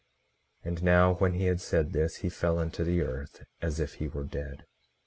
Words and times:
18:42 0.65 0.67
And 0.69 0.83
now, 0.83 1.13
when 1.13 1.33
he 1.33 1.45
had 1.45 1.61
said 1.61 1.91
this, 1.93 2.15
he 2.15 2.29
fell 2.29 2.57
unto 2.57 2.83
the 2.83 3.03
earth, 3.03 3.45
as 3.61 3.79
if 3.79 3.93
he 4.01 4.07
were 4.07 4.25
dead. 4.25 4.65